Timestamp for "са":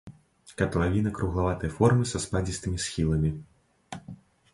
2.13-2.21